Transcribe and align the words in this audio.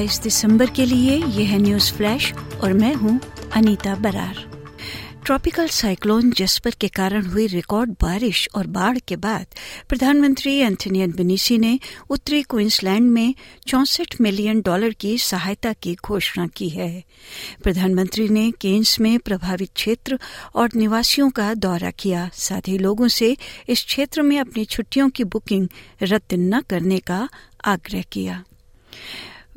बाईस 0.00 0.20
दिसंबर 0.22 0.70
के 0.70 0.84
लिए 0.86 1.16
यह 1.16 1.48
है 1.48 1.58
न्यूज़ 1.58 1.92
फ्लैश 1.92 2.32
और 2.62 2.72
मैं 2.72 2.94
हूँ 2.94 3.18
Anita 3.52 3.94
Brar. 3.94 4.36
Tropical 5.26 5.66
cyclone 5.68 6.30
Jasper 6.30 6.74
के 6.80 6.88
कारण 6.88 7.26
हुई 7.26 7.46
रिकॉर्ड 7.46 7.90
बारिश 7.90 8.48
और 8.54 8.66
बाढ़ 8.66 8.98
के 8.98 9.16
बाद 9.16 9.46
प्रधानमंत्री 9.88 10.56
एंथनी 10.56 11.02
एल्बनीसी 11.02 11.58
ने 11.58 11.78
उत्तरी 12.10 12.42
क्वींसलैंड 12.42 13.10
में 13.10 13.34
चौसठ 13.66 14.20
मिलियन 14.20 14.60
डॉलर 14.60 14.92
की 14.92 15.16
सहायता 15.18 15.72
की 15.72 15.96
घोषणा 16.04 16.46
की 16.46 16.68
है। 16.68 17.04
प्रधानमंत्री 17.62 18.28
ने 18.28 18.50
केन्स 18.50 18.98
में 19.00 19.18
प्रभावित 19.18 19.70
क्षेत्र 19.74 20.18
और 20.54 20.70
निवासियों 20.76 21.30
का 21.30 21.54
दौरा 21.54 21.90
किया, 21.90 22.30
साथ 22.34 22.68
ही 22.68 22.78
लोगों 22.78 23.08
से 23.08 23.36
इस 23.68 23.84
क्षेत्र 23.84 24.22
में 24.22 24.38
अपनी 24.40 24.64
छुट्टियों 24.64 25.10
की 25.10 25.24
बुकिंग 25.24 25.68
रद्द 26.02 26.34
न 26.34 26.60
करने 26.60 26.98
का 26.98 27.28
आग्रह 27.64 28.02
किया। 28.02 28.44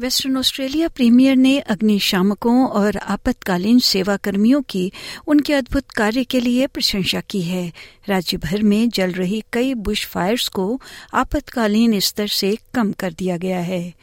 वेस्टर्न 0.04 0.38
ऑस्ट्रेलिया 0.38 0.88
प्रीमियर 0.88 1.36
ने 1.36 1.60
अग्निशामकों 1.60 2.68
और 2.68 2.98
आपातकालीन 2.98 3.80
सेवा 3.80 4.18
कर्मियों 4.18 4.62
की 4.62 4.92
उनके 5.28 5.54
अद्भुत 5.54 5.92
कार्य 5.92 6.24
के 6.24 6.40
लिए 6.40 6.68
प्रशंसा 6.68 7.22
की 7.22 7.42
है। 7.42 7.74
राज्य 8.10 8.38
भर 8.38 8.64
में 8.64 8.90
जल 8.90 9.12
रही 9.12 9.44
कई 9.54 9.74
बुश 9.74 10.06
फायर्स 10.06 10.48
को 10.48 10.82
आपातकालीन 11.14 12.00
स्तर 12.00 12.28
से 12.28 12.58
कम 12.74 12.92
कर 12.92 13.14
दिया 13.14 13.38
गया 13.38 13.60
है। 13.60 13.94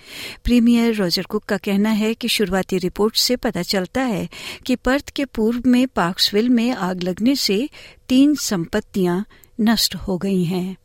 प्रीमियर 0.45 0.95
रोजर 0.95 1.23
कुक 1.23 1.45
का 1.45 1.57
कहना 1.57 1.91
है 1.91 2.15
कि 2.15 2.29
शुरुआती 2.29 2.79
रिपोर्ट 2.79 3.17
से 3.17 3.37
पता 3.37 3.63
चलता 3.63 4.03
है 4.03 4.29
कि 4.67 4.77
पर्थ 4.77 5.11
के 5.11 5.25
पूर्व 5.25 5.63
में 5.67 5.89
पार्क्सविल 5.89 6.49
में 6.49 6.71
आग 6.71 7.03
लगने 7.03 7.37
से 7.37 7.69
तीन 8.09 8.35
संपत्तियाँ 8.35 9.25
नष्ट 9.61 9.95
हो 9.95 10.19
गई 10.19 10.45
हैं। 10.45 10.77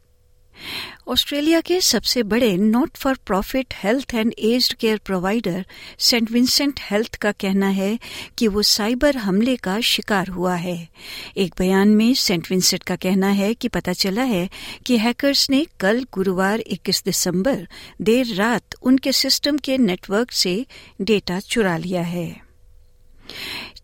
ऑस्ट्रेलिया 1.07 1.61
के 1.61 1.81
सबसे 1.81 2.23
बड़े 2.23 2.57
not 2.57 2.97
for 2.97 3.17
profit 3.25 3.73
health 3.83 4.13
and 4.13 4.33
aged 4.39 4.73
care 4.73 4.97
provider 4.97 5.65
Saint 5.99 6.31
Vincent 6.31 6.79
Health 6.91 7.15
का 7.15 7.31
कहना 7.31 7.67
है 7.67 7.99
कि 8.37 8.47
वो 8.47 8.61
साइबर 8.61 9.17
हमले 9.17 9.55
का 9.55 9.79
शिकार 9.79 10.27
हुआ 10.27 10.55
है। 10.55 10.89
एक 11.37 11.55
बयान 11.59 11.87
में 11.87 12.13
सेंट 12.13 12.47
विंसेंट 12.49 12.83
का 12.83 12.95
कहना 12.95 13.27
है 13.27 13.53
कि 13.53 13.67
पता 13.67 13.93
चला 13.93 14.23
है 14.23 14.49
कि 14.85 14.97
हैकर्स 14.97 15.49
ने 15.49 15.65
कल 15.79 16.05
गुरुवार 16.13 16.59
21 16.59 17.05
दिसंबर 17.05 17.67
देर 18.01 18.35
रात 18.35 18.75
उनके 18.81 19.11
सिस्टम 19.11 19.57
के 19.57 19.77
नेटवर्क 19.77 20.31
से 20.31 20.65
डेटा 21.01 21.39
चुरा 21.39 21.77
लिया 21.77 22.01
है। 22.01 22.45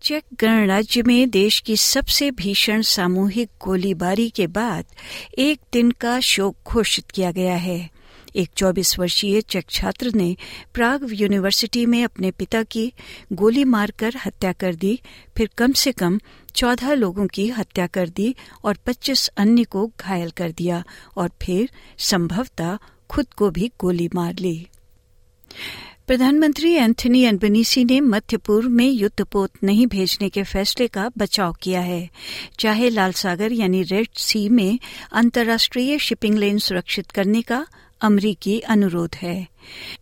चेक 0.02 0.24
गणराज्य 0.42 1.04
में 1.04 1.30
देश 1.30 1.60
की 1.60 1.78
सबसे 1.78 2.32
भीषण 2.32 2.82
सामूहिक 2.82 3.50
गोलीबारी 3.66 4.30
के 4.30 4.48
बाद 4.48 4.86
एक 5.38 5.60
दिन 5.74 5.92
का 5.92 6.20
शोक 6.20 6.56
घोषित 6.68 7.12
किया 7.12 7.32
गया 7.32 7.56
है। 7.56 7.90
एक 8.36 8.50
24 8.58 9.00
वर्षीय 9.00 9.42
चेक 9.42 9.66
छात्र 9.70 10.12
ने 10.16 10.38
प्राग 10.74 11.08
यूनिवर्सिटी 11.12 11.86
में 11.86 12.04
अपने 12.04 12.32
पिता 12.32 12.64
की 12.64 12.94
गोली 13.34 13.64
मारकर 13.64 14.14
हत्या 14.26 14.52
कर 14.52 14.76
दी, 14.76 15.00
फिर 15.38 15.50
कम 15.58 15.72
से 15.72 15.92
कम 15.92 16.20
14 16.56 16.94
लोगों 16.94 17.28
की 17.28 17.50
हत्या 17.50 17.88
कर 17.88 18.10
दी 18.10 18.36
और 18.64 18.78
25 18.86 19.28
अन्य 19.28 19.64
को 19.64 19.92
घायल 20.00 20.30
कर 20.30 20.52
दिया 20.52 20.84
और 21.16 21.32
फिर 21.42 21.70
संभवतः 21.98 22.78
खुद 23.10 23.34
को 23.34 23.50
भी 23.50 23.72
गोली 23.80 24.10
मार 24.16 24.36
ली। 24.40 24.68
प्रधानमंत्री 26.12 26.74
एंथनी 26.74 27.24
एल्बनीसी 27.24 27.86
ने 27.86 28.02
मध्य 28.02 28.38
पूर्व 28.38 28.70
में 28.70 28.90
युद्धपोत 28.90 29.52
नहीं 29.64 29.88
भेजने 29.88 30.30
के 30.30 30.44
फैसले 30.44 30.88
का 30.88 31.12
बचाव 31.18 31.54
किया 31.62 31.82
है। 31.82 32.10
चाहे 32.60 32.90
लाल 32.90 33.12
सागर 33.12 33.52
यानी 33.52 33.84
रेड 33.84 34.08
सी 34.18 34.50
में 34.50 34.80
अंतर्राष्ट्रीय 35.14 36.00
शिपिंग 36.00 36.38
लेन 36.38 36.58
सुरक्षित 36.58 37.12
करने 37.12 37.42
का 37.42 37.68
अमरीकी 38.02 38.60
अनुरोध 38.60 39.16
है। 39.16 39.48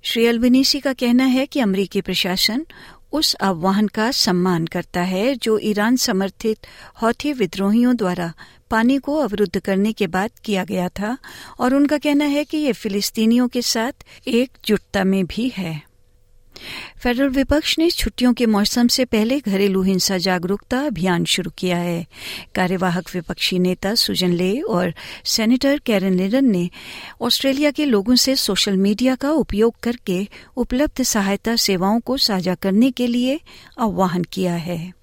श्री 0.03 0.24
एल्बनीसी 0.24 0.80
का 0.80 0.94
कहना 0.94 1.25
है 1.25 1.46
कि 1.46 1.59
अमरीकी 1.59 2.02
प्रशासन 2.02 2.66
उस 3.12 3.36
आह्वान 3.41 3.88
का 3.88 4.12
सम्मान 4.12 4.66
करता 4.66 5.02
है 5.02 5.36
जो 5.36 5.59
ईरान 5.59 5.96
समर्थित 5.96 6.58
हौथी 7.02 7.34
विद्रोहियों 7.34 7.96
द्वारा 7.96 8.34
पानी 8.70 8.97
को 8.97 9.16
अवरुद्ध 9.16 9.59
करने 9.59 9.94
के 9.94 10.08
बाद 10.08 10.31
किया 10.46 10.64
गया 10.64 10.90
था 10.90 11.18
और 11.59 11.76
उनका 11.76 11.97
कहना 11.97 12.26
है 12.26 12.44
कि 12.44 12.58
ये 12.58 12.74
फिलिस्तीनियों 12.74 13.47
के 13.47 13.62
साथ 13.62 13.91
एकजुटता 14.28 15.03
में 15.03 15.26
भी 15.26 15.52
है। 15.58 15.88
फेडरल 17.03 17.30
विपक्ष 17.30 17.78
ने 17.80 17.90
छुट्टियों 17.92 18.34
के 18.34 18.46
मौसम 18.46 18.88
से 18.88 19.06
पहले 19.06 19.40
घरेलू 19.40 19.81
हिंसा 19.81 20.18
जागरूकता 20.18 20.80
अभियान 20.80 21.25
शुरू 21.25 21.52
किया 21.58 21.78
है। 21.78 22.06
कार्यवाहक 22.56 23.06
विपक्षी 23.14 23.59
नेता 23.59 23.96
सुजन 23.96 24.34
ले 24.34 24.59
और 24.62 24.94
सेनेटर 25.25 25.80
कैरन 25.80 26.14
लिडन 26.14 26.46
ने 26.46 26.70
ऑस्ट्रेलिया 27.22 27.72
के 27.72 27.86
लोगों 27.86 28.16
से 28.16 28.36
सोशल 28.36 28.78
मीडिया 28.78 29.16
का 29.16 29.31
उपयोग 29.31 29.75
करके 29.84 30.28
उपलब्ध 30.58 31.03
सहायता 31.03 31.56
सेवाओं 31.56 32.00
को 32.00 32.18
साझा 32.18 32.56
करने 32.56 32.91
के 32.91 33.08
लिए 33.08 33.40
आह्वान 33.80 34.24
किया 34.24 34.53
है। 34.53 34.94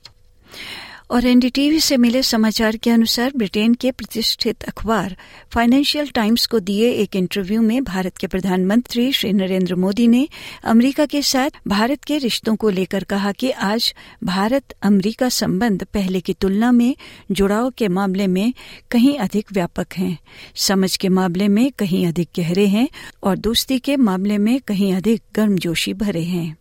और 1.10 1.26
एनडीटीवी 1.26 1.80
से 1.80 1.96
मिले 1.96 2.22
समाचार 2.22 2.76
के 2.76 2.90
अनुसार 2.90 3.32
ब्रिटेन 3.36 3.74
के 3.74 3.90
प्रतिष्ठित 3.90 4.62
अखबार 4.62 5.16
फाइनेंशियल 5.52 6.08
टाइम्स 6.08 6.46
को 6.46 6.60
दिए 6.60 6.90
एक 6.92 7.16
इंटरव्यू 7.16 7.62
में 7.62 7.84
भारत 7.84 8.16
के 8.16 8.26
प्रधानमंत्री 8.26 9.12
श्री 9.12 9.32
नरेंद्र 9.32 9.74
मोदी 9.74 10.08
ने 10.08 10.28
अमेरिका 10.64 11.06
के 11.06 11.22
साथ 11.22 11.50
भारत 11.68 12.04
के 12.04 12.18
रिश्तों 12.18 12.56
को 12.56 12.70
लेकर 12.70 13.04
कहा 13.04 13.32
कि 13.32 13.50
आज 13.50 13.94
भारत 14.24 14.74
अमेरिका 14.82 15.28
संबंध 15.28 15.84
पहले 15.84 16.20
की 16.20 16.34
तुलना 16.34 16.72
में 16.72 16.94
जुड़ाव 17.30 17.70
के 17.70 17.88
मामले 17.88 18.26
में 18.26 18.52
कहीं 18.90 19.18
अधिक 19.18 19.52
व्यापक 19.52 19.86
हैं। 19.96 20.18
समझ 20.56 20.96
के 20.96 21.08
मामले 21.08 21.48
में 21.48 21.70
कहीं 21.72 22.06
अधिक 22.06 22.28
गहरे 22.36 22.66
हैं 22.66 22.88
और 23.22 23.36
दोस्ती 23.36 23.78
के 23.78 23.96
मामले 23.96 24.38
में 24.38 24.60
कहीं 24.60 24.94
अधिक 24.94 25.22
गर्मजोशी 25.34 25.94
भरे 25.94 26.22
हैं। 26.22 26.56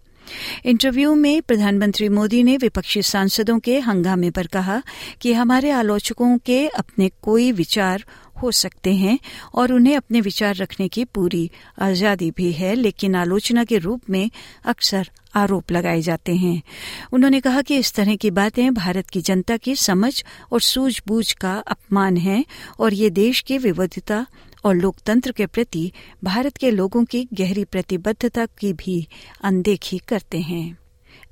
इंटरव्यू 0.66 1.16
में 1.16 1.41
प्रधानमंत्री 1.41 2.09
मोदी 2.09 2.44
ने 2.44 2.58
विपक्षी 2.58 3.02
सांसदों 3.02 3.59
के 3.59 3.80
हंगामे 3.80 4.30
पर 4.30 4.47
कहा 4.47 4.81
कि 5.22 5.34
हमारे 5.34 5.72
आलोचकों 5.72 6.38
के 6.38 6.68
अपने 6.68 7.12
कोई 7.22 7.52
विचार 7.52 8.06
हो 8.41 8.52
सकते 8.52 8.94
हैं 8.96 9.19
और 9.53 9.74
उन्हें 9.74 9.96
अपने 9.97 10.22
विचार 10.22 10.56
रखने 10.56 10.88
की 10.88 11.06
पूरी 11.06 11.52
आज़ादी 11.81 12.31
भी 12.31 12.52
है, 12.52 12.75
लेकिन 12.75 13.16
आलोचना 13.16 13.64
के 13.64 13.78
रूप 13.78 14.09
में 14.09 14.30
अक्सर 14.66 15.09
आरोप 15.35 15.72
लगाए 15.72 16.02
जाते 16.02 16.35
हैं। 16.35 16.62
उन्होंने 17.14 17.40
कहा 17.40 17.62
कि 17.62 17.78
इस 17.78 17.94
तरह 17.94 18.16
की 18.16 18.31
बातें 18.31 18.74
भारत 18.74 19.09
की 19.09 19.22
जनता 19.22 19.58
की 19.58 19.75
समझ 19.75 20.24
और 20.52 20.62
सूझबूझ 20.62 21.31
का 21.31 21.53
अपमान 21.68 22.18
है 22.18 22.46
और 22.80 22.94
ये 22.94 23.09
देश 23.09 23.41
की 23.41 23.58
विविधता 23.58 24.25
और 24.66 24.76
लोकतंत्र 24.76 25.31
के 25.31 25.46
प्रति 25.46 25.92
भारत 26.24 26.58
के 26.58 26.72
लोगों 26.72 27.03
की 27.06 27.28
गहरी 27.34 27.64
प्रतिबद्धता 27.64 28.46
की 28.46 28.74
भी 28.74 29.08
अनदेखी 29.44 29.98
करते 29.98 30.40
हैं। 30.40 30.78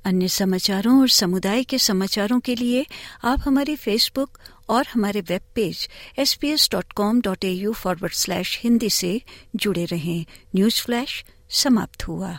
अन्य 0.04 0.28
समाचारों 0.28 1.00
और 1.00 1.08
समुदाय 1.08 1.62
के 1.64 1.78
समाचारों 1.78 2.40
के 2.40 2.54
लिए 2.54 2.86
आप 3.24 3.40
हमारे 3.44 3.76
फेसबुक 3.76 4.38
और 4.68 4.86
हमारे 4.86 5.20
web 5.20 5.40
page 5.54 5.88
S 6.18 6.34
B 6.34 6.48
S 6.48 6.68
dot 6.72 6.92
com 6.92 7.20
dot 7.20 7.44
A 7.44 7.50
U 7.50 7.72
forward 7.72 8.12
slash 8.12 8.60
Hindi 8.62 8.90
से 8.90 9.20
जुड़े 9.56 9.84
रहें। 9.84 10.24
न्यूज़ 10.56 10.82
फ्लैश 10.82 11.24
समाप्त 11.50 12.08
हुआ। 12.08 12.38